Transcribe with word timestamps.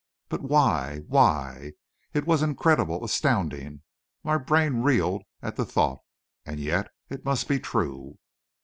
But 0.29 0.41
why 0.41 1.03
why! 1.07 1.73
It 2.11 2.25
was 2.25 2.41
incredible, 2.41 3.03
astounding, 3.05 3.83
my 4.23 4.39
brain 4.39 4.77
reeled 4.81 5.21
at 5.43 5.57
the 5.57 5.63
thought. 5.63 5.99
And 6.43 6.59
yet 6.59 6.89
it 7.11 7.23
must 7.23 7.47
be 7.47 7.59
true! 7.59 8.17